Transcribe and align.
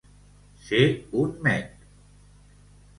Ser 0.69 0.81
un 1.25 1.37
met. 1.49 1.89